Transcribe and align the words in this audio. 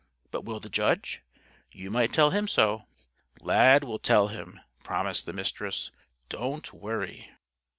"But 0.31 0.43
will 0.45 0.59
the 0.59 0.67
Judge? 0.67 1.21
You 1.71 1.91
might 1.91 2.11
tell 2.11 2.31
him 2.31 2.47
so." 2.47 2.85
"Lad 3.39 3.83
will 3.83 3.99
tell 3.99 4.29
him," 4.29 4.59
promised 4.83 5.27
the 5.27 5.31
Mistress. 5.31 5.91
"Don't 6.27 6.73
worry." 6.73 7.29